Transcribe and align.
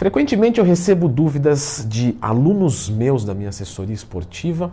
Frequentemente 0.00 0.58
eu 0.58 0.64
recebo 0.64 1.06
dúvidas 1.06 1.84
de 1.86 2.16
alunos 2.22 2.88
meus 2.88 3.22
da 3.22 3.34
minha 3.34 3.50
assessoria 3.50 3.94
esportiva 3.94 4.72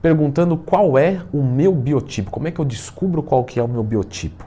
perguntando 0.00 0.56
qual 0.56 0.96
é 0.96 1.20
o 1.32 1.42
meu 1.42 1.74
biotipo, 1.74 2.30
como 2.30 2.46
é 2.46 2.52
que 2.52 2.60
eu 2.60 2.64
descubro 2.64 3.24
qual 3.24 3.42
que 3.42 3.58
é 3.58 3.62
o 3.64 3.66
meu 3.66 3.82
biotipo. 3.82 4.46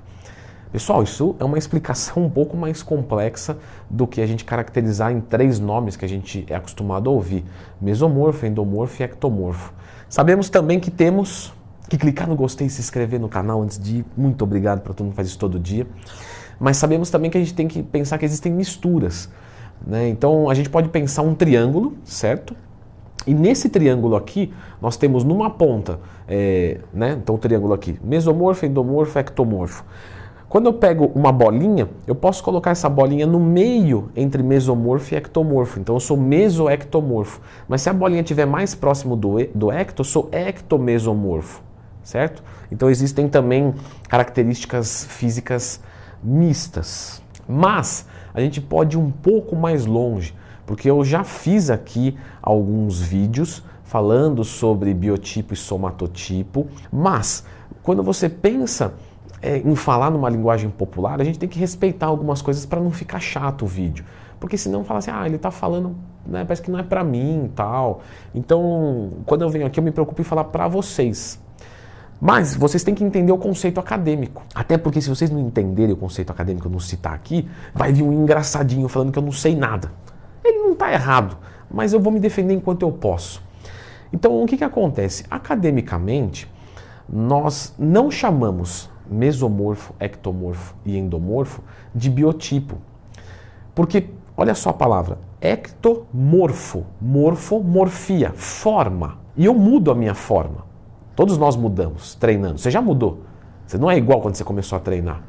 Pessoal, 0.71 1.03
isso 1.03 1.35
é 1.37 1.43
uma 1.43 1.57
explicação 1.57 2.23
um 2.23 2.29
pouco 2.29 2.55
mais 2.55 2.81
complexa 2.81 3.57
do 3.89 4.07
que 4.07 4.21
a 4.21 4.25
gente 4.25 4.45
caracterizar 4.45 5.11
em 5.11 5.19
três 5.19 5.59
nomes 5.59 5.97
que 5.97 6.05
a 6.05 6.07
gente 6.07 6.45
é 6.49 6.55
acostumado 6.55 7.09
a 7.09 7.11
ouvir: 7.11 7.43
mesomorfo, 7.81 8.45
endomorfo 8.45 9.01
e 9.01 9.03
ectomorfo. 9.03 9.73
Sabemos 10.07 10.49
também 10.49 10.79
que 10.79 10.89
temos 10.89 11.53
que 11.89 11.97
clicar 11.97 12.25
no 12.25 12.37
gostei 12.37 12.67
e 12.67 12.69
se 12.69 12.79
inscrever 12.79 13.19
no 13.19 13.27
canal 13.27 13.61
antes 13.61 13.77
de 13.77 13.97
ir. 13.97 14.05
Muito 14.15 14.45
obrigado 14.45 14.79
para 14.79 14.93
todo 14.93 15.03
mundo 15.03 15.11
que 15.11 15.17
faz 15.17 15.27
isso 15.27 15.37
todo 15.37 15.59
dia. 15.59 15.85
Mas 16.57 16.77
sabemos 16.77 17.09
também 17.09 17.29
que 17.29 17.37
a 17.37 17.41
gente 17.41 17.53
tem 17.53 17.67
que 17.67 17.83
pensar 17.83 18.17
que 18.17 18.23
existem 18.23 18.53
misturas. 18.53 19.29
Né? 19.85 20.09
Então 20.09 20.49
a 20.49 20.53
gente 20.53 20.69
pode 20.69 20.89
pensar 20.89 21.21
um 21.21 21.33
triângulo, 21.33 21.93
certo? 22.03 22.55
E 23.25 23.33
nesse 23.33 23.69
triângulo 23.69 24.15
aqui, 24.15 24.53
nós 24.81 24.97
temos 24.97 25.23
numa 25.23 25.49
ponta, 25.49 25.99
é, 26.27 26.79
né? 26.93 27.17
então 27.21 27.35
o 27.35 27.37
triângulo 27.37 27.73
aqui, 27.73 27.99
mesomorfo, 28.03 28.65
endomorfo, 28.65 29.17
ectomorfo. 29.17 29.83
Quando 30.47 30.67
eu 30.67 30.73
pego 30.73 31.11
uma 31.15 31.31
bolinha, 31.31 31.89
eu 32.05 32.13
posso 32.13 32.43
colocar 32.43 32.71
essa 32.71 32.87
bolinha 32.87 33.25
no 33.25 33.39
meio 33.39 34.09
entre 34.15 34.41
mesomorfo 34.43 35.13
e 35.13 35.17
ectomorfo. 35.17 35.79
Então 35.79 35.95
eu 35.95 35.99
sou 35.99 36.15
mesoectomorfo. 36.15 37.41
Mas 37.67 37.81
se 37.81 37.89
a 37.89 37.93
bolinha 37.93 38.21
estiver 38.21 38.45
mais 38.45 38.73
próximo 38.75 39.15
do, 39.15 39.35
do 39.53 39.71
ecto, 39.71 40.01
eu 40.01 40.05
sou 40.05 40.29
ectomesomorfo, 40.31 41.61
certo? 42.03 42.43
Então 42.71 42.89
existem 42.89 43.27
também 43.27 43.73
características 44.07 45.05
físicas 45.09 45.81
mistas. 46.23 47.21
Mas 47.47 48.07
a 48.35 48.41
gente 48.41 48.59
pode 48.59 48.97
ir 48.97 48.99
um 48.99 49.09
pouco 49.09 49.55
mais 49.55 49.85
longe, 49.85 50.35
porque 50.65 50.89
eu 50.89 51.03
já 51.03 51.23
fiz 51.23 51.69
aqui 51.69 52.17
alguns 52.41 52.99
vídeos 53.01 53.63
falando 53.83 54.43
sobre 54.43 54.93
biotipo 54.93 55.53
e 55.53 55.57
somatotipo, 55.57 56.67
mas 56.91 57.45
quando 57.81 58.03
você 58.03 58.27
pensa 58.27 58.93
é, 59.41 59.57
em 59.59 59.75
falar 59.75 60.11
numa 60.11 60.29
linguagem 60.29 60.69
popular, 60.69 61.21
a 61.21 61.23
gente 61.23 61.39
tem 61.39 61.47
que 61.47 61.57
respeitar 61.57 62.07
algumas 62.07 62.41
coisas 62.41 62.65
para 62.65 62.81
não 62.81 62.91
ficar 62.91 63.19
chato 63.19 63.63
o 63.63 63.67
vídeo. 63.67 64.03
Porque 64.37 64.57
senão 64.57 64.83
fala 64.83 64.99
assim, 64.99 65.11
ah, 65.13 65.25
ele 65.25 65.37
está 65.37 65.49
falando, 65.49 65.95
né, 66.25 66.43
parece 66.43 66.61
que 66.61 66.69
não 66.69 66.77
é 66.77 66.83
para 66.83 67.03
mim 67.03 67.49
tal. 67.55 68.01
Então, 68.33 69.11
quando 69.25 69.43
eu 69.43 69.49
venho 69.49 69.65
aqui, 69.65 69.79
eu 69.79 69.83
me 69.83 69.91
preocupo 69.91 70.19
em 70.19 70.25
falar 70.25 70.45
para 70.45 70.67
vocês. 70.67 71.39
Mas 72.19 72.55
vocês 72.55 72.83
têm 72.83 72.95
que 72.95 73.03
entender 73.03 73.31
o 73.31 73.37
conceito 73.37 73.79
acadêmico. 73.79 74.43
Até 74.53 74.77
porque 74.77 75.01
se 75.01 75.09
vocês 75.09 75.29
não 75.29 75.39
entenderem 75.39 75.93
o 75.93 75.97
conceito 75.97 76.31
acadêmico, 76.31 76.67
eu 76.67 76.71
não 76.71 76.79
citar 76.79 77.13
aqui, 77.13 77.47
vai 77.73 77.91
vir 77.91 78.03
um 78.03 78.13
engraçadinho 78.13 78.87
falando 78.87 79.11
que 79.11 79.19
eu 79.19 79.23
não 79.23 79.31
sei 79.31 79.55
nada. 79.55 79.91
Ele 80.43 80.59
não 80.59 80.73
está 80.73 80.91
errado, 80.91 81.37
mas 81.69 81.93
eu 81.93 81.99
vou 81.99 82.11
me 82.11 82.19
defender 82.19 82.53
enquanto 82.53 82.83
eu 82.83 82.91
posso. 82.91 83.43
Então, 84.13 84.41
o 84.41 84.45
que, 84.45 84.57
que 84.57 84.63
acontece? 84.63 85.25
Academicamente, 85.29 86.49
nós 87.07 87.73
não 87.77 88.09
chamamos 88.09 88.89
mesomorfo, 89.09 89.93
ectomorfo 89.99 90.75
e 90.85 90.97
endomorfo 90.97 91.61
de 91.93 92.09
biotipo. 92.09 92.77
Porque, 93.73 94.09
olha 94.37 94.55
só 94.55 94.69
a 94.69 94.73
palavra, 94.73 95.19
ectomorfo, 95.41 96.85
morfo, 96.99 97.59
morfia, 97.61 98.31
forma. 98.31 99.17
E 99.35 99.45
eu 99.45 99.53
mudo 99.53 99.91
a 99.91 99.95
minha 99.95 100.15
forma. 100.15 100.65
Todos 101.15 101.37
nós 101.37 101.55
mudamos 101.55 102.15
treinando. 102.15 102.57
Você 102.57 102.69
já 102.69 102.81
mudou. 102.81 103.21
Você 103.65 103.77
não 103.77 103.89
é 103.89 103.97
igual 103.97 104.21
quando 104.21 104.35
você 104.35 104.43
começou 104.43 104.75
a 104.75 104.79
treinar. 104.79 105.21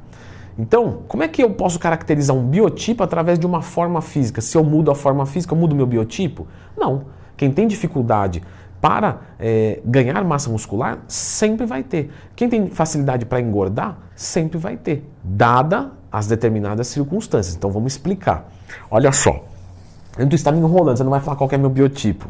Então, 0.59 1.03
como 1.07 1.23
é 1.23 1.29
que 1.29 1.43
eu 1.43 1.51
posso 1.51 1.79
caracterizar 1.79 2.35
um 2.35 2.47
biotipo 2.47 3.03
através 3.03 3.39
de 3.39 3.47
uma 3.47 3.61
forma 3.61 4.01
física? 4.01 4.41
Se 4.41 4.57
eu 4.57 4.65
mudo 4.65 4.91
a 4.91 4.95
forma 4.95 5.27
física, 5.27 5.55
eu 5.55 5.59
mudo 5.59 5.75
meu 5.75 5.87
biotipo? 5.87 6.47
Não. 6.77 7.05
Quem 7.37 7.51
tem 7.51 7.69
dificuldade 7.69 8.43
para 8.81 9.21
é, 9.39 9.81
ganhar 9.85 10.23
massa 10.25 10.51
muscular, 10.51 10.99
sempre 11.07 11.67
vai 11.67 11.83
ter. 11.83 12.11
Quem 12.35 12.49
tem 12.49 12.69
facilidade 12.69 13.27
para 13.27 13.41
engordar, 13.41 13.99
sempre 14.15 14.59
vai 14.59 14.77
ter, 14.77 15.05
dada 15.23 15.93
as 16.11 16.27
determinadas 16.27 16.87
circunstâncias. 16.87 17.55
Então 17.55 17.71
vamos 17.71 17.93
explicar. 17.93 18.49
Olha 18.91 19.13
só, 19.13 19.45
eu 20.19 20.27
está 20.29 20.51
me 20.51 20.59
enrolando, 20.59 20.97
você 20.97 21.05
não 21.05 21.11
vai 21.11 21.21
falar 21.21 21.37
qual 21.37 21.51
é 21.53 21.59
meu 21.59 21.69
biotipo. 21.69 22.29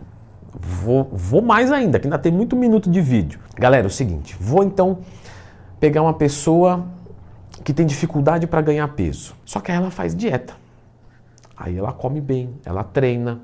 Vou, 0.59 1.09
vou 1.12 1.43
mais 1.43 1.71
ainda, 1.71 1.99
que 1.99 2.06
ainda 2.06 2.19
tem 2.19 2.33
muito 2.33 2.56
minuto 2.56 2.91
de 2.91 3.00
vídeo. 3.00 3.39
Galera, 3.55 3.87
é 3.87 3.89
o 3.89 3.91
seguinte, 3.91 4.37
vou 4.41 4.65
então 4.65 5.00
pegar 5.78 6.03
uma 6.03 6.15
pessoa 6.15 6.87
que 7.62 7.72
tem 7.72 7.84
dificuldade 7.84 8.47
para 8.47 8.61
ganhar 8.62 8.89
peso. 8.89 9.34
Só 9.45 9.61
que 9.61 9.71
ela 9.71 9.91
faz 9.91 10.15
dieta. 10.15 10.55
Aí 11.56 11.77
ela 11.77 11.93
come 11.93 12.21
bem, 12.21 12.55
ela 12.65 12.83
treina. 12.83 13.41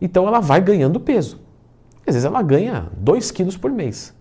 Então 0.00 0.26
ela 0.26 0.40
vai 0.40 0.60
ganhando 0.60 1.00
peso. 1.00 1.40
Às 2.06 2.14
vezes 2.14 2.24
ela 2.24 2.42
ganha 2.42 2.88
2 2.96 3.30
quilos 3.30 3.56
por 3.56 3.70
mês. 3.70 4.14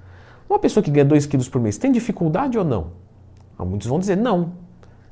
Uma 0.49 0.59
pessoa 0.59 0.83
que 0.83 0.91
ganha 0.91 1.05
2 1.05 1.25
quilos 1.25 1.49
por 1.49 1.59
mês 1.59 1.77
tem 1.77 1.91
dificuldade 1.91 2.57
ou 2.57 2.63
não? 2.63 2.91
Ah, 3.57 3.65
muitos 3.65 3.87
vão 3.87 3.99
dizer 3.99 4.15
não. 4.15 4.53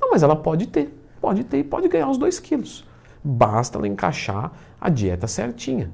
Não, 0.00 0.10
mas 0.10 0.22
ela 0.22 0.36
pode 0.36 0.66
ter. 0.68 0.98
Pode 1.20 1.44
ter 1.44 1.58
e 1.58 1.64
pode 1.64 1.88
ganhar 1.88 2.08
os 2.08 2.16
2 2.16 2.38
quilos. 2.40 2.84
Basta 3.22 3.78
ela 3.78 3.86
encaixar 3.86 4.52
a 4.80 4.88
dieta 4.88 5.26
certinha. 5.26 5.90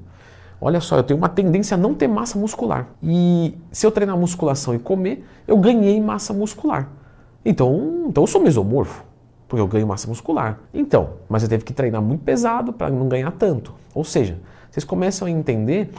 Olha 0.61 0.81
só, 0.81 0.97
eu 0.97 1.03
tenho 1.03 1.19
uma 1.19 1.29
tendência 1.29 1.77
a 1.77 1.79
não 1.79 1.95
ter 1.95 2.09
massa 2.09 2.39
muscular. 2.39 2.89
E 3.03 3.57
se 3.71 3.87
eu 3.87 3.93
treinar 3.93 4.17
musculação 4.17 4.75
e 4.75 4.79
comer, 4.79 5.25
eu 5.47 5.57
ganhei 5.57 6.01
massa 6.01 6.33
muscular. 6.33 6.89
Então, 7.45 8.07
então 8.09 8.25
eu 8.25 8.27
sou 8.27 8.43
mesomorfo, 8.43 9.05
porque 9.47 9.61
eu 9.61 9.69
ganho 9.69 9.87
massa 9.87 10.09
muscular. 10.09 10.59
Então, 10.75 11.11
mas 11.29 11.45
eu 11.45 11.49
teve 11.49 11.65
que 11.65 11.73
treinar 11.73 12.03
muito 12.03 12.25
pesado 12.25 12.73
para 12.73 12.91
não 12.91 13.09
ganhar 13.09 13.31
tanto. 13.33 13.73
Ou 13.95 14.03
seja, 14.03 14.39
vocês 14.71 14.85
começam 14.85 15.29
a 15.29 15.31
entender 15.31 15.91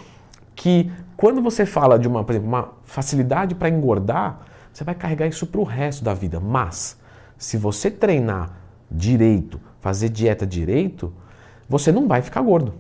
que 0.56 0.92
quando 1.16 1.42
você 1.42 1.66
fala 1.66 1.98
de 1.98 2.08
uma, 2.08 2.24
por 2.24 2.34
exemplo, 2.34 2.50
uma 2.50 2.70
facilidade 2.84 3.56
para 3.56 3.70
engordar, 3.70 4.42
você 4.74 4.84
vai 4.84 4.94
carregar 4.94 5.28
isso 5.28 5.48
para 5.48 5.62
o 5.62 5.64
resto 5.64 6.04
da 6.04 6.14
vida. 6.14 6.40
Mas, 6.40 6.98
se 7.38 7.56
você 7.58 7.90
treinar 7.90 8.52
direito, 8.92 9.60
fazer 9.80 10.10
dieta 10.10 10.46
direito, 10.46 11.14
você 11.68 11.92
não 11.92 12.08
vai 12.08 12.22
ficar 12.22 12.42
gordo. 12.42 12.74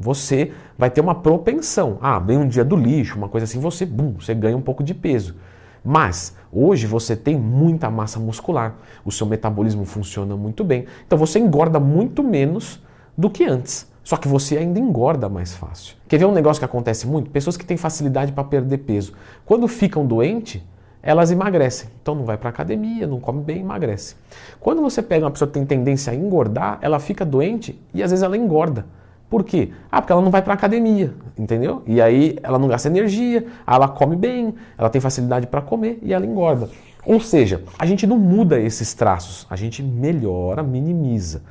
Você 0.00 0.52
vai 0.78 0.88
ter 0.88 1.02
uma 1.02 1.14
propensão. 1.14 1.98
Ah, 2.00 2.18
vem 2.18 2.38
um 2.38 2.48
dia 2.48 2.64
do 2.64 2.74
lixo, 2.74 3.18
uma 3.18 3.28
coisa 3.28 3.44
assim, 3.44 3.60
você, 3.60 3.84
bum, 3.84 4.14
você 4.18 4.34
ganha 4.34 4.56
um 4.56 4.62
pouco 4.62 4.82
de 4.82 4.94
peso. 4.94 5.36
Mas 5.84 6.34
hoje 6.50 6.86
você 6.86 7.14
tem 7.14 7.36
muita 7.36 7.90
massa 7.90 8.18
muscular, 8.18 8.76
o 9.04 9.12
seu 9.12 9.26
metabolismo 9.26 9.84
funciona 9.84 10.36
muito 10.36 10.64
bem, 10.64 10.86
então 11.06 11.18
você 11.18 11.38
engorda 11.38 11.78
muito 11.78 12.22
menos 12.22 12.82
do 13.16 13.30
que 13.30 13.44
antes. 13.44 13.88
Só 14.02 14.16
que 14.16 14.26
você 14.26 14.56
ainda 14.56 14.78
engorda 14.78 15.28
mais 15.28 15.54
fácil. 15.54 15.94
Quer 16.08 16.18
ver 16.18 16.24
um 16.24 16.32
negócio 16.32 16.60
que 16.60 16.64
acontece 16.64 17.06
muito? 17.06 17.30
Pessoas 17.30 17.56
que 17.56 17.64
têm 17.64 17.76
facilidade 17.76 18.32
para 18.32 18.42
perder 18.42 18.78
peso. 18.78 19.12
Quando 19.44 19.68
ficam 19.68 20.06
doentes, 20.06 20.62
elas 21.02 21.30
emagrecem. 21.30 21.90
Então 22.00 22.14
não 22.14 22.24
vai 22.24 22.38
para 22.38 22.48
academia, 22.48 23.06
não 23.06 23.20
come 23.20 23.42
bem, 23.42 23.60
emagrece. 23.60 24.16
Quando 24.58 24.80
você 24.80 25.02
pega 25.02 25.24
uma 25.26 25.30
pessoa 25.30 25.46
que 25.46 25.54
tem 25.54 25.66
tendência 25.66 26.12
a 26.12 26.16
engordar, 26.16 26.78
ela 26.80 26.98
fica 26.98 27.24
doente 27.24 27.78
e 27.92 28.02
às 28.02 28.10
vezes 28.10 28.22
ela 28.22 28.36
engorda. 28.36 28.86
Por 29.30 29.44
quê? 29.44 29.70
Ah, 29.90 30.02
porque 30.02 30.12
ela 30.12 30.20
não 30.20 30.30
vai 30.30 30.42
para 30.42 30.52
academia, 30.52 31.14
entendeu? 31.38 31.84
E 31.86 32.02
aí 32.02 32.36
ela 32.42 32.58
não 32.58 32.66
gasta 32.66 32.88
energia, 32.88 33.46
ela 33.64 33.86
come 33.86 34.16
bem, 34.16 34.52
ela 34.76 34.90
tem 34.90 35.00
facilidade 35.00 35.46
para 35.46 35.62
comer 35.62 36.00
e 36.02 36.12
ela 36.12 36.26
engorda. 36.26 36.68
Ou 37.06 37.20
seja, 37.20 37.62
a 37.78 37.86
gente 37.86 38.08
não 38.08 38.18
muda 38.18 38.58
esses 38.58 38.92
traços, 38.92 39.46
a 39.48 39.54
gente 39.54 39.84
melhora, 39.84 40.64
minimiza. 40.64 41.42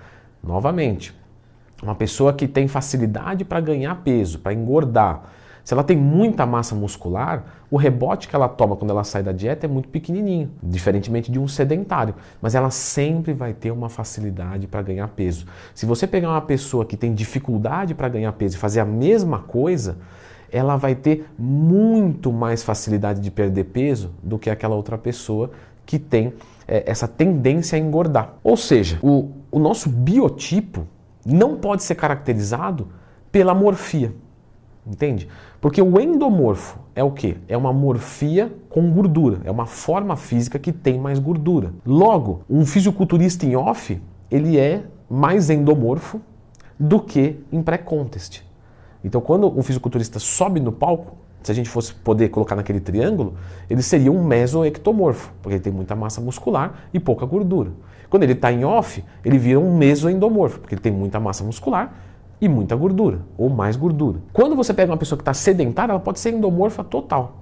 Novamente, 0.44 1.16
uma 1.82 1.96
pessoa 1.96 2.34
que 2.34 2.50
tem 2.50 2.68
facilidade 2.68 3.46
para 3.46 3.62
ganhar 3.62 3.96
peso, 4.04 4.40
para 4.40 4.54
engordar, 4.54 5.24
se 5.70 5.74
ela 5.76 5.84
tem 5.84 5.96
muita 5.96 6.48
massa 6.48 6.74
muscular, 6.74 7.44
o 7.70 7.78
rebote 7.78 8.28
que 8.28 8.36
ela 8.36 8.50
toma 8.50 8.76
quando 8.76 8.90
ela 8.90 9.04
sai 9.04 9.22
da 9.22 9.32
dieta 9.32 9.68
é 9.68 9.70
muito 9.70 9.88
pequenininho, 9.88 10.50
diferentemente 10.64 11.32
de 11.32 11.38
um 11.38 11.48
sedentário. 11.48 12.16
Mas 12.42 12.56
ela 12.56 12.72
sempre 12.72 13.34
vai 13.34 13.54
ter 13.54 13.70
uma 13.70 13.88
facilidade 13.88 14.66
para 14.66 14.82
ganhar 14.82 15.08
peso. 15.10 15.46
Se 15.76 15.86
você 15.86 16.08
pegar 16.08 16.30
uma 16.30 16.42
pessoa 16.42 16.84
que 16.86 16.98
tem 16.98 17.14
dificuldade 17.14 17.94
para 17.94 18.10
ganhar 18.10 18.32
peso 18.32 18.56
e 18.56 18.58
fazer 18.58 18.80
a 18.80 18.86
mesma 18.86 19.38
coisa, 19.42 20.00
ela 20.52 20.76
vai 20.76 20.96
ter 20.96 21.30
muito 21.38 22.34
mais 22.34 22.64
facilidade 22.64 23.22
de 23.22 23.30
perder 23.30 23.66
peso 23.66 24.10
do 24.24 24.40
que 24.40 24.50
aquela 24.50 24.74
outra 24.74 24.98
pessoa 24.98 25.52
que 25.86 26.00
tem 26.00 26.34
é, 26.68 26.84
essa 26.88 27.08
tendência 27.08 27.76
a 27.76 27.80
engordar. 27.80 28.34
Ou 28.44 28.58
seja, 28.58 28.98
o, 29.04 29.30
o 29.52 29.60
nosso 29.60 29.88
biotipo 29.88 30.88
não 31.24 31.58
pode 31.58 31.84
ser 31.84 31.94
caracterizado 31.94 32.88
pela 33.32 33.54
morfia. 33.54 34.12
Entende? 34.86 35.28
Porque 35.62 35.82
o 35.82 36.00
endomorfo 36.00 36.80
é 36.96 37.04
o 37.04 37.12
que? 37.12 37.38
É 37.48 37.56
uma 37.56 37.72
morfia 37.72 38.52
com 38.70 38.90
gordura, 38.92 39.40
é 39.44 39.52
uma 39.52 39.66
forma 39.66 40.16
física 40.16 40.58
que 40.58 40.72
tem 40.72 41.00
mais 41.00 41.20
gordura. 41.20 41.74
Logo, 41.86 42.42
um 42.50 42.66
fisiculturista 42.66 43.46
em 43.46 43.56
off, 43.56 44.02
ele 44.32 44.58
é 44.58 44.84
mais 45.10 45.50
endomorfo 45.50 46.22
do 46.80 47.00
que 47.00 47.38
em 47.52 47.62
pré-contest. 47.62 48.42
Então, 49.04 49.22
quando 49.22 49.48
um 49.48 49.62
fisiculturista 49.62 50.20
sobe 50.20 50.60
no 50.60 50.72
palco, 50.72 51.18
se 51.42 51.52
a 51.52 51.56
gente 51.56 51.70
fosse 51.70 51.94
poder 51.94 52.30
colocar 52.30 52.56
naquele 52.56 52.80
triângulo, 52.80 53.36
ele 53.70 53.82
seria 53.82 54.12
um 54.12 54.24
mesoectomorfo, 54.24 55.32
porque 55.42 55.56
ele 55.56 55.64
tem 55.64 55.72
muita 55.72 55.96
massa 55.96 56.20
muscular 56.20 56.84
e 56.94 57.00
pouca 57.00 57.26
gordura. 57.26 57.72
Quando 58.10 58.24
ele 58.24 58.34
está 58.34 58.52
em 58.52 58.66
off, 58.66 59.04
ele 59.24 59.38
vira 59.38 59.60
um 59.60 59.78
mesoendomorfo, 59.78 60.60
porque 60.60 60.76
ele 60.76 60.82
tem 60.82 60.92
muita 60.92 61.20
massa 61.20 61.44
muscular 61.44 61.94
e 62.42 62.48
muita 62.48 62.76
gordura, 62.76 63.20
ou 63.38 63.50
mais 63.50 63.76
gordura. 63.76 64.20
Quando 64.32 64.56
você 64.56 64.74
pega 64.74 64.92
uma 64.92 64.98
pessoa 64.98 65.18
que 65.18 65.22
está 65.22 65.34
sedentária, 65.34 65.92
ela 65.92 66.00
pode 66.00 66.20
ser 66.20 66.34
endomorfa 66.34 66.84
total. 66.84 67.38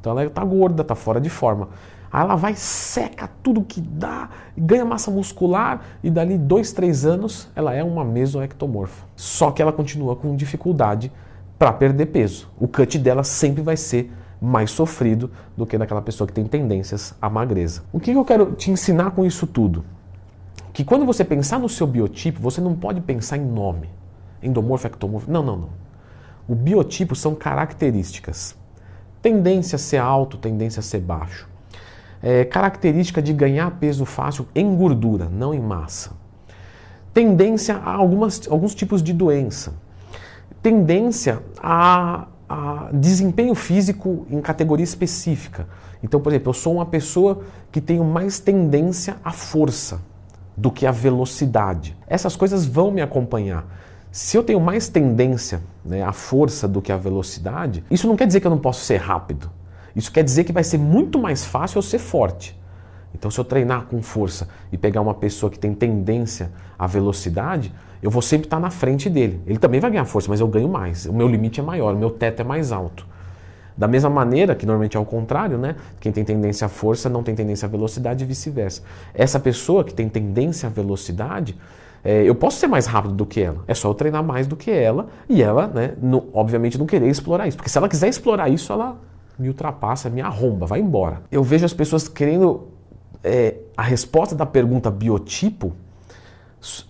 Então 0.00 0.12
ela 0.12 0.24
está 0.24 0.44
gorda, 0.44 0.82
está 0.82 0.94
fora 0.94 1.20
de 1.20 1.28
forma. 1.28 1.68
Aí 2.12 2.22
ela 2.22 2.34
vai, 2.34 2.54
seca 2.54 3.30
tudo 3.42 3.62
que 3.62 3.80
dá, 3.80 4.30
ganha 4.56 4.84
massa 4.84 5.10
muscular 5.10 5.82
e 6.02 6.10
dali 6.10 6.36
dois, 6.36 6.72
três 6.72 7.06
anos 7.06 7.48
ela 7.54 7.72
é 7.72 7.84
uma 7.84 8.04
mesoectomorfa. 8.04 9.06
Só 9.14 9.50
que 9.50 9.62
ela 9.62 9.72
continua 9.72 10.16
com 10.16 10.34
dificuldade 10.34 11.12
para 11.58 11.72
perder 11.72 12.06
peso. 12.06 12.48
O 12.58 12.66
cut 12.66 12.98
dela 12.98 13.22
sempre 13.22 13.62
vai 13.62 13.76
ser 13.76 14.10
mais 14.40 14.70
sofrido 14.70 15.30
do 15.56 15.66
que 15.66 15.76
daquela 15.76 16.00
pessoa 16.00 16.26
que 16.26 16.32
tem 16.32 16.46
tendências 16.46 17.14
à 17.20 17.28
magreza. 17.28 17.82
O 17.92 18.00
que 18.00 18.10
eu 18.10 18.24
quero 18.24 18.52
te 18.52 18.70
ensinar 18.70 19.10
com 19.10 19.24
isso 19.24 19.46
tudo? 19.46 19.84
Que 20.72 20.82
quando 20.82 21.04
você 21.04 21.24
pensar 21.24 21.58
no 21.58 21.68
seu 21.68 21.86
biotipo, 21.86 22.40
você 22.40 22.60
não 22.60 22.74
pode 22.74 23.00
pensar 23.02 23.36
em 23.36 23.44
nome. 23.44 23.99
Endomorfo, 24.42 24.86
ectomorfo. 24.86 25.30
Não, 25.30 25.42
não, 25.42 25.56
não. 25.56 25.68
O 26.48 26.54
biotipo 26.54 27.14
são 27.14 27.34
características. 27.34 28.56
Tendência 29.22 29.76
a 29.76 29.78
ser 29.78 29.98
alto, 29.98 30.36
tendência 30.36 30.80
a 30.80 30.82
ser 30.82 31.00
baixo. 31.00 31.48
É, 32.22 32.44
característica 32.44 33.22
de 33.22 33.32
ganhar 33.32 33.70
peso 33.78 34.04
fácil 34.04 34.46
em 34.54 34.74
gordura, 34.74 35.28
não 35.28 35.54
em 35.54 35.60
massa. 35.60 36.12
Tendência 37.12 37.76
a 37.76 37.92
algumas, 37.94 38.48
alguns 38.48 38.74
tipos 38.74 39.02
de 39.02 39.12
doença. 39.12 39.74
Tendência 40.62 41.42
a, 41.62 42.26
a 42.48 42.88
desempenho 42.92 43.54
físico 43.54 44.26
em 44.30 44.40
categoria 44.40 44.84
específica. 44.84 45.66
Então, 46.02 46.20
por 46.20 46.32
exemplo, 46.32 46.50
eu 46.50 46.54
sou 46.54 46.74
uma 46.74 46.86
pessoa 46.86 47.42
que 47.70 47.80
tenho 47.80 48.04
mais 48.04 48.38
tendência 48.38 49.16
à 49.24 49.32
força 49.32 50.00
do 50.56 50.70
que 50.70 50.86
à 50.86 50.90
velocidade. 50.90 51.96
Essas 52.06 52.36
coisas 52.36 52.66
vão 52.66 52.90
me 52.90 53.00
acompanhar. 53.00 53.64
Se 54.12 54.36
eu 54.36 54.42
tenho 54.42 54.60
mais 54.60 54.88
tendência 54.88 55.62
né, 55.84 56.02
à 56.02 56.12
força 56.12 56.66
do 56.66 56.82
que 56.82 56.90
à 56.90 56.96
velocidade, 56.96 57.84
isso 57.88 58.08
não 58.08 58.16
quer 58.16 58.26
dizer 58.26 58.40
que 58.40 58.46
eu 58.46 58.50
não 58.50 58.58
posso 58.58 58.84
ser 58.84 58.96
rápido. 58.96 59.48
Isso 59.94 60.10
quer 60.10 60.24
dizer 60.24 60.44
que 60.44 60.52
vai 60.52 60.64
ser 60.64 60.78
muito 60.78 61.18
mais 61.18 61.44
fácil 61.44 61.78
eu 61.78 61.82
ser 61.82 61.98
forte. 61.98 62.58
Então, 63.14 63.30
se 63.30 63.38
eu 63.38 63.44
treinar 63.44 63.86
com 63.86 64.02
força 64.02 64.48
e 64.72 64.78
pegar 64.78 65.00
uma 65.00 65.14
pessoa 65.14 65.50
que 65.50 65.58
tem 65.58 65.74
tendência 65.74 66.50
à 66.78 66.86
velocidade, 66.86 67.72
eu 68.02 68.10
vou 68.10 68.22
sempre 68.22 68.46
estar 68.46 68.58
na 68.58 68.70
frente 68.70 69.08
dele. 69.08 69.40
Ele 69.46 69.58
também 69.58 69.80
vai 69.80 69.90
ganhar 69.90 70.04
força, 70.04 70.28
mas 70.28 70.40
eu 70.40 70.48
ganho 70.48 70.68
mais. 70.68 71.06
O 71.06 71.12
meu 71.12 71.28
limite 71.28 71.60
é 71.60 71.62
maior, 71.62 71.94
o 71.94 71.98
meu 71.98 72.10
teto 72.10 72.40
é 72.40 72.44
mais 72.44 72.72
alto. 72.72 73.06
Da 73.76 73.86
mesma 73.86 74.10
maneira, 74.10 74.54
que 74.54 74.66
normalmente 74.66 74.96
é 74.96 75.00
o 75.00 75.04
contrário, 75.04 75.56
né? 75.56 75.76
Quem 76.00 76.10
tem 76.10 76.24
tendência 76.24 76.66
à 76.66 76.68
força 76.68 77.08
não 77.08 77.22
tem 77.22 77.34
tendência 77.34 77.66
à 77.66 77.68
velocidade 77.68 78.24
e 78.24 78.26
vice-versa. 78.26 78.82
Essa 79.14 79.38
pessoa 79.38 79.84
que 79.84 79.94
tem 79.94 80.08
tendência 80.08 80.68
à 80.68 80.70
velocidade, 80.70 81.56
é, 82.04 82.22
eu 82.22 82.34
posso 82.34 82.58
ser 82.58 82.66
mais 82.66 82.86
rápido 82.86 83.14
do 83.14 83.26
que 83.26 83.40
ela. 83.40 83.64
É 83.66 83.74
só 83.74 83.88
eu 83.88 83.94
treinar 83.94 84.22
mais 84.22 84.46
do 84.46 84.56
que 84.56 84.70
ela 84.70 85.08
e 85.28 85.42
ela, 85.42 85.66
né, 85.66 85.94
obviamente, 86.32 86.78
não 86.78 86.86
querer 86.86 87.08
explorar 87.08 87.46
isso. 87.46 87.56
Porque 87.56 87.70
se 87.70 87.78
ela 87.78 87.88
quiser 87.88 88.08
explorar 88.08 88.48
isso, 88.48 88.72
ela 88.72 88.96
me 89.38 89.48
ultrapassa, 89.48 90.08
me 90.10 90.20
arromba, 90.20 90.66
vai 90.66 90.80
embora. 90.80 91.22
Eu 91.30 91.42
vejo 91.42 91.64
as 91.64 91.72
pessoas 91.72 92.08
querendo 92.08 92.68
é, 93.22 93.56
a 93.76 93.82
resposta 93.82 94.34
da 94.34 94.46
pergunta 94.46 94.90
biotipo 94.90 95.74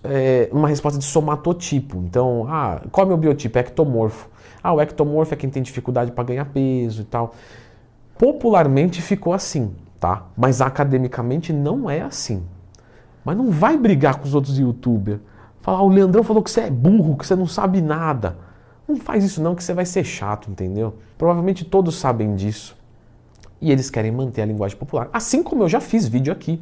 é, 0.03 0.49
uma 0.51 0.67
resposta 0.67 0.99
de 0.99 1.05
somatotipo. 1.05 1.97
Então, 2.05 2.45
ah, 2.49 2.81
qual 2.91 3.03
é 3.03 3.05
o 3.05 3.07
meu 3.09 3.17
biotipo? 3.17 3.57
É 3.57 3.61
ectomorfo. 3.61 4.29
Ah, 4.63 4.73
o 4.73 4.81
ectomorfo 4.81 5.33
é 5.33 5.37
quem 5.37 5.49
tem 5.49 5.63
dificuldade 5.63 6.11
para 6.11 6.23
ganhar 6.23 6.45
peso 6.45 7.01
e 7.01 7.05
tal. 7.05 7.33
Popularmente 8.17 9.01
ficou 9.01 9.33
assim, 9.33 9.73
tá? 9.99 10.27
Mas 10.37 10.61
academicamente 10.61 11.51
não 11.51 11.89
é 11.89 12.01
assim. 12.01 12.43
Mas 13.23 13.37
não 13.37 13.51
vai 13.51 13.77
brigar 13.77 14.17
com 14.17 14.25
os 14.25 14.33
outros 14.33 14.57
youtubers. 14.57 15.19
Falar, 15.61 15.81
o 15.83 15.89
Leandrão 15.89 16.23
falou 16.23 16.41
que 16.41 16.49
você 16.49 16.61
é 16.61 16.71
burro, 16.71 17.15
que 17.15 17.25
você 17.25 17.35
não 17.35 17.45
sabe 17.45 17.81
nada. 17.81 18.37
Não 18.87 18.97
faz 18.97 19.23
isso 19.23 19.41
não, 19.41 19.55
que 19.55 19.63
você 19.63 19.73
vai 19.73 19.85
ser 19.85 20.03
chato, 20.03 20.49
entendeu? 20.49 20.95
Provavelmente 21.17 21.63
todos 21.63 21.95
sabem 21.95 22.35
disso. 22.35 22.75
E 23.61 23.71
eles 23.71 23.89
querem 23.89 24.11
manter 24.11 24.41
a 24.41 24.45
linguagem 24.45 24.75
popular. 24.77 25.07
Assim 25.13 25.43
como 25.43 25.63
eu 25.63 25.69
já 25.69 25.79
fiz 25.79 26.07
vídeo 26.07 26.33
aqui. 26.33 26.59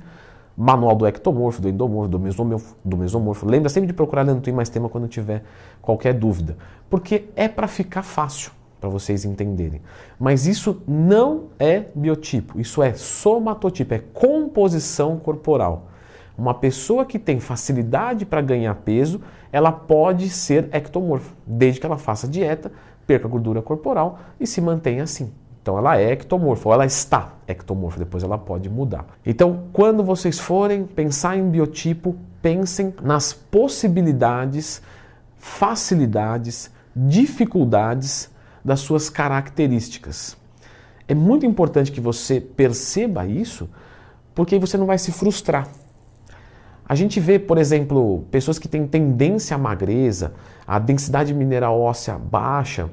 Manual 0.56 0.94
do 0.94 1.07
ectomorfo, 1.07 1.61
do 1.61 1.69
endomorfo, 1.69 2.09
do 2.09 2.19
mesomorfo. 2.19 2.75
Do 2.83 2.97
mesomorfo. 2.97 3.45
Lembra 3.47 3.69
sempre 3.69 3.88
de 3.88 3.94
procurar 3.94 4.23
Leandro 4.23 4.44
Twin 4.44 4.51
mais 4.51 4.67
tema 4.67 4.89
quando 4.89 5.07
tiver 5.07 5.44
qualquer 5.81 6.13
dúvida. 6.13 6.57
Porque 6.89 7.29
é 7.38 7.47
para 7.47 7.67
ficar 7.67 8.03
fácil 8.03 8.51
para 8.79 8.89
vocês 8.89 9.25
entenderem. 9.25 9.81
Mas 10.19 10.45
isso 10.45 10.81
não 10.88 11.45
é 11.57 11.85
biotipo, 11.94 12.59
isso 12.59 12.81
é 12.81 12.94
somatotipo, 12.94 13.94
é 13.94 14.00
composição 14.00 15.17
corporal. 15.17 15.88
Uma 16.39 16.53
pessoa 16.53 17.06
que 17.06 17.19
tem 17.19 17.38
facilidade 17.41 18.25
para 18.25 18.41
ganhar 18.41 18.74
peso, 18.74 19.19
ela 19.51 19.74
pode 19.74 20.30
ser 20.30 20.69
ectomorfo, 20.71 21.36
desde 21.45 21.81
que 21.81 21.86
ela 21.86 21.97
faça 21.97 22.30
dieta, 22.30 22.71
perca 23.06 23.27
gordura 23.27 23.62
corporal 23.62 24.19
e 24.39 24.47
se 24.47 24.62
mantenha 24.62 25.03
assim. 25.03 25.33
Então 25.62 25.77
ela 25.77 26.00
é 26.00 26.13
ectomorfo, 26.13 26.69
ou 26.69 26.74
ela 26.74 26.86
está 26.86 27.33
ectomorfo, 27.45 28.00
depois 28.00 28.24
ela 28.24 28.38
pode 28.38 28.69
mudar. 28.69 29.06
Então, 29.25 29.65
quando 29.74 30.01
vocês 30.01 30.39
forem 30.39 30.86
pensar 30.86 31.36
em 31.36 31.50
biotipo, 31.50 32.15
pensem 32.42 32.94
nas 33.01 33.33
possibilidades, 33.33 34.81
facilidades, 35.38 36.71
dificuldades 36.95 38.31
das 38.63 38.80
suas 38.80 39.09
características. 39.09 40.38
É 41.06 41.13
muito 41.13 41.45
importante 41.45 41.92
que 41.92 42.00
você 42.00 42.39
perceba 42.39 43.25
isso, 43.25 43.69
porque 44.33 44.57
você 44.57 44.77
não 44.77 44.85
vai 44.85 44.97
se 44.97 45.12
frustrar. 45.12 45.68
A 46.89 46.95
gente 46.95 47.19
vê, 47.19 47.38
por 47.38 47.59
exemplo, 47.59 48.25
pessoas 48.31 48.57
que 48.57 48.68
têm 48.68 48.88
tendência 48.88 49.53
à 49.53 49.59
magreza, 49.59 50.33
a 50.65 50.80
densidade 50.80 51.36
mineral 51.36 51.80
óssea 51.80 52.18
baixa, 52.18 52.89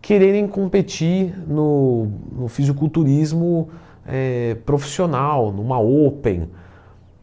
quererem 0.00 0.46
competir 0.46 1.36
no, 1.44 2.06
no 2.30 2.46
fisiculturismo 2.46 3.68
é, 4.06 4.54
profissional, 4.64 5.50
numa 5.50 5.80
Open. 5.80 6.48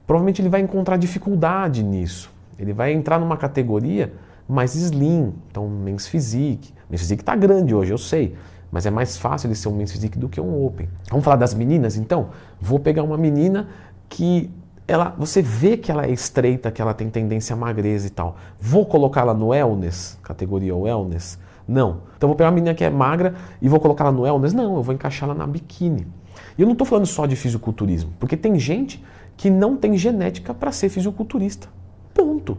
Provavelmente 0.05 0.41
ele 0.41 0.49
vai 0.49 0.59
encontrar 0.59 0.97
dificuldade 0.97 1.81
nisso. 1.81 2.29
Ele 2.59 2.73
vai 2.73 2.91
entrar 2.91 3.17
numa 3.17 3.37
categoria 3.37 4.11
mais 4.45 4.75
slim, 4.75 5.33
então 5.49 5.69
Men's 5.69 6.05
Physique. 6.05 6.73
Men's 6.89 6.99
Physique 6.99 7.21
está 7.21 7.33
grande 7.33 7.73
hoje, 7.73 7.93
eu 7.93 7.97
sei, 7.97 8.35
mas 8.69 8.85
é 8.85 8.91
mais 8.91 9.15
fácil 9.15 9.47
ele 9.47 9.55
ser 9.55 9.69
um 9.69 9.75
Men's 9.77 9.93
Physique 9.93 10.19
do 10.19 10.27
que 10.27 10.41
um 10.41 10.65
Open. 10.65 10.89
Vamos 11.09 11.23
falar 11.23 11.37
das 11.37 11.53
meninas 11.53 11.95
então? 11.95 12.31
Vou 12.59 12.77
pegar 12.77 13.03
uma 13.03 13.17
menina 13.17 13.69
que 14.09 14.51
ela, 14.87 15.15
você 15.17 15.41
vê 15.41 15.77
que 15.77 15.91
ela 15.91 16.05
é 16.05 16.11
estreita, 16.11 16.71
que 16.71 16.81
ela 16.81 16.93
tem 16.93 17.09
tendência 17.09 17.53
à 17.53 17.57
magreza 17.57 18.07
e 18.07 18.09
tal. 18.09 18.35
Vou 18.59 18.85
colocá-la 18.85 19.33
no 19.33 19.47
wellness, 19.47 20.19
categoria 20.21 20.75
wellness? 20.75 21.39
Não. 21.67 22.01
Então 22.17 22.27
vou 22.27 22.35
pegar 22.35 22.49
uma 22.49 22.55
menina 22.55 22.73
que 22.73 22.83
é 22.83 22.89
magra 22.89 23.35
e 23.61 23.69
vou 23.69 23.79
colocá-la 23.79 24.11
no 24.11 24.23
wellness? 24.23 24.53
Não, 24.53 24.75
eu 24.75 24.83
vou 24.83 24.93
encaixá-la 24.93 25.33
na 25.33 25.47
biquíni. 25.47 26.07
E 26.57 26.61
eu 26.61 26.65
não 26.65 26.73
estou 26.73 26.85
falando 26.85 27.05
só 27.05 27.25
de 27.25 27.35
fisiculturismo, 27.35 28.13
porque 28.19 28.35
tem 28.35 28.59
gente 28.59 29.03
que 29.37 29.49
não 29.49 29.75
tem 29.75 29.97
genética 29.97 30.53
para 30.53 30.71
ser 30.71 30.89
fisiculturista. 30.89 31.67
Ponto. 32.13 32.57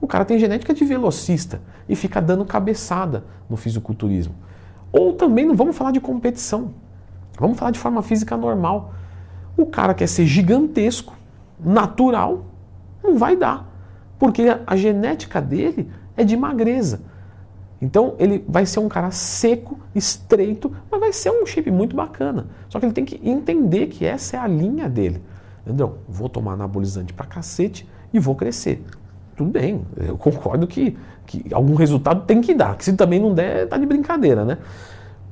O 0.00 0.06
cara 0.06 0.24
tem 0.24 0.38
genética 0.38 0.74
de 0.74 0.84
velocista 0.84 1.60
e 1.88 1.94
fica 1.94 2.20
dando 2.20 2.44
cabeçada 2.44 3.24
no 3.48 3.56
fisiculturismo. 3.56 4.34
Ou 4.90 5.12
também 5.12 5.46
não 5.46 5.54
vamos 5.54 5.76
falar 5.76 5.92
de 5.92 6.00
competição. 6.00 6.74
Vamos 7.38 7.58
falar 7.58 7.70
de 7.70 7.78
forma 7.78 8.02
física 8.02 8.36
normal. 8.36 8.92
O 9.56 9.66
cara 9.66 9.94
quer 9.94 10.08
ser 10.08 10.26
gigantesco, 10.26 11.14
natural, 11.64 12.44
não 13.02 13.16
vai 13.16 13.36
dar. 13.36 13.70
Porque 14.18 14.44
a 14.66 14.76
genética 14.76 15.40
dele 15.40 15.90
é 16.16 16.24
de 16.24 16.36
magreza. 16.36 17.00
Então 17.80 18.14
ele 18.18 18.44
vai 18.48 18.64
ser 18.64 18.78
um 18.78 18.88
cara 18.88 19.10
seco, 19.10 19.78
estreito, 19.92 20.72
mas 20.88 21.00
vai 21.00 21.12
ser 21.12 21.30
um 21.30 21.44
shape 21.44 21.70
muito 21.70 21.96
bacana. 21.96 22.46
Só 22.68 22.78
que 22.78 22.86
ele 22.86 22.92
tem 22.92 23.04
que 23.04 23.20
entender 23.28 23.88
que 23.88 24.04
essa 24.04 24.36
é 24.36 24.38
a 24.38 24.46
linha 24.46 24.88
dele. 24.88 25.20
Entendeu? 25.66 25.98
Vou 26.08 26.28
tomar 26.28 26.52
anabolizante 26.52 27.12
pra 27.12 27.26
cacete 27.26 27.88
e 28.12 28.20
vou 28.20 28.36
crescer. 28.36 28.84
Tudo 29.36 29.50
bem, 29.50 29.84
eu 29.96 30.16
concordo 30.16 30.66
que, 30.66 30.96
que 31.26 31.52
algum 31.52 31.74
resultado 31.74 32.24
tem 32.24 32.40
que 32.40 32.54
dar. 32.54 32.76
Que 32.76 32.84
se 32.84 32.92
também 32.92 33.18
não 33.18 33.34
der, 33.34 33.66
tá 33.66 33.76
de 33.76 33.86
brincadeira, 33.86 34.44
né? 34.44 34.58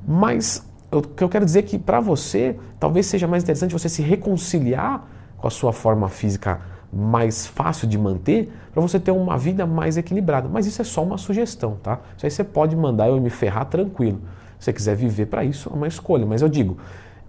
Mas 0.06 0.66
o 0.90 1.02
que 1.02 1.22
eu 1.22 1.28
quero 1.28 1.44
dizer 1.44 1.60
é 1.60 1.62
que 1.62 1.78
para 1.78 2.00
você, 2.00 2.56
talvez 2.80 3.06
seja 3.06 3.28
mais 3.28 3.44
interessante 3.44 3.72
você 3.72 3.88
se 3.88 4.02
reconciliar 4.02 5.06
com 5.40 5.46
a 5.46 5.50
sua 5.50 5.72
forma 5.72 6.08
física 6.08 6.60
mais 6.92 7.46
fácil 7.46 7.86
de 7.86 7.96
manter, 7.96 8.52
para 8.72 8.82
você 8.82 8.98
ter 8.98 9.12
uma 9.12 9.38
vida 9.38 9.66
mais 9.66 9.96
equilibrada. 9.96 10.48
Mas 10.48 10.66
isso 10.66 10.82
é 10.82 10.84
só 10.84 11.02
uma 11.02 11.16
sugestão, 11.18 11.76
tá? 11.82 12.00
Isso 12.16 12.26
aí 12.26 12.30
você 12.30 12.42
pode 12.42 12.74
mandar 12.76 13.08
eu 13.08 13.20
me 13.20 13.30
ferrar 13.30 13.64
tranquilo. 13.66 14.20
Se 14.58 14.64
você 14.64 14.72
quiser 14.72 14.96
viver 14.96 15.26
para 15.26 15.44
isso, 15.44 15.70
é 15.72 15.76
uma 15.76 15.86
escolha. 15.86 16.26
Mas 16.26 16.42
eu 16.42 16.48
digo, 16.48 16.78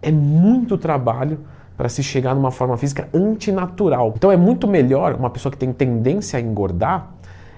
é 0.02 0.12
muito 0.12 0.78
trabalho 0.78 1.40
para 1.78 1.90
se 1.90 2.04
chegar 2.04 2.36
numa 2.36 2.52
forma 2.52 2.76
física 2.78 3.08
antinatural. 3.14 4.14
Então 4.16 4.32
é 4.32 4.38
muito 4.38 4.68
melhor 4.68 5.16
uma 5.16 5.30
pessoa 5.30 5.52
que 5.52 5.58
tem 5.58 5.72
tendência 5.72 6.38
a 6.38 6.42
engordar, 6.42 7.12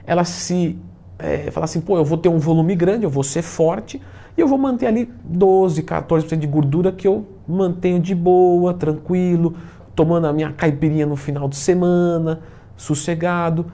ela 0.06 0.24
se 0.24 0.78
é, 1.20 1.52
falar 1.52 1.66
assim, 1.66 1.82
pô, 1.82 1.98
eu 1.98 2.06
vou 2.06 2.18
ter 2.18 2.30
um 2.30 2.38
volume 2.38 2.76
grande, 2.76 3.04
eu 3.04 3.10
vou 3.10 3.24
ser 3.24 3.42
forte 3.42 4.02
e 4.38 4.42
eu 4.42 4.48
vou 4.48 4.58
manter 4.58 4.88
ali 4.88 5.12
12, 5.24 5.84
14% 5.84 6.38
de 6.38 6.48
gordura 6.48 6.92
que 6.92 7.08
eu 7.08 7.26
mantenho 7.48 8.00
de 8.00 8.16
boa, 8.16 8.74
tranquilo, 8.74 9.56
tomando 9.96 10.28
a 10.28 10.34
minha 10.34 10.52
caipirinha 10.52 11.06
no 11.06 11.16
final 11.16 11.48
de 11.48 11.56
semana, 11.56 12.42
sossegado, 12.76 13.66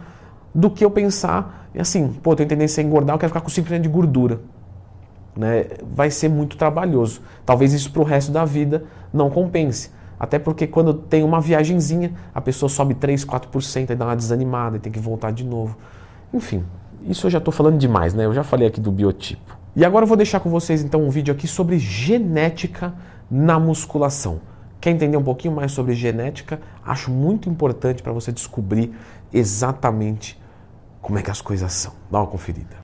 do 0.54 0.70
que 0.70 0.84
eu 0.84 0.92
pensar 0.92 1.60
assim, 1.78 2.08
pô, 2.24 2.32
eu 2.32 2.36
tenho 2.36 2.50
tendência 2.50 2.82
a 2.82 2.86
engordar, 2.86 3.16
eu 3.16 3.20
quero 3.20 3.30
ficar 3.30 3.42
com 3.42 3.50
5% 3.50 3.80
de 3.80 3.90
gordura. 3.90 4.40
Né? 5.36 5.66
Vai 5.94 6.10
ser 6.10 6.30
muito 6.30 6.58
trabalhoso. 6.58 7.22
Talvez 7.46 7.74
isso 7.74 7.92
para 7.92 8.02
o 8.02 8.06
resto 8.06 8.32
da 8.32 8.44
vida 8.46 8.86
não 9.14 9.30
compense. 9.30 9.92
Até 10.20 10.38
porque 10.38 10.68
quando 10.68 10.94
tem 10.94 11.24
uma 11.24 11.40
viagenzinha, 11.40 12.14
a 12.34 12.42
pessoa 12.42 12.70
sobe 12.70 12.94
3, 12.94 13.24
4% 13.24 13.92
e 13.92 13.96
dá 13.96 14.06
uma 14.06 14.16
desanimada 14.16 14.78
e 14.78 14.80
tem 14.80 14.92
que 14.92 15.00
voltar 15.00 15.32
de 15.32 15.46
novo. 15.46 15.78
Enfim, 16.34 16.66
isso 17.08 17.28
eu 17.28 17.32
já 17.32 17.38
estou 17.38 17.54
falando 17.54 17.78
demais, 17.78 18.14
né? 18.14 18.26
Eu 18.26 18.34
já 18.34 18.44
falei 18.44 18.68
aqui 18.68 18.82
do 18.82 18.92
biotipo. 18.92 19.58
E 19.76 19.86
agora 19.86 20.04
eu 20.04 20.08
vou 20.08 20.18
deixar 20.18 20.42
com 20.42 20.50
vocês 20.50 20.84
então 20.84 21.02
um 21.02 21.10
vídeo 21.10 21.34
aqui 21.34 21.48
sobre 21.48 21.80
genética 21.80 22.94
na 23.32 23.58
musculação. 23.58 24.42
Quer 24.82 24.92
entender 24.92 25.18
um 25.18 25.24
pouquinho 25.24 25.54
mais 25.54 25.72
sobre 25.72 25.94
genética? 25.94 26.60
Acho 26.86 27.12
muito 27.12 27.50
importante 27.50 28.02
para 28.02 28.14
você 28.14 28.32
descobrir 28.32 28.94
exatamente 29.34 30.40
como 31.02 31.20
é 31.20 31.22
que 31.22 31.32
as 31.32 31.42
coisas 31.42 31.72
são. 31.74 31.94
Dá 32.10 32.20
uma 32.20 32.28
conferida. 32.28 32.78